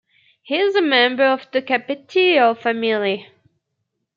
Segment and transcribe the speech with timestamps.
[0.41, 3.29] He is a member of the Capetillo family.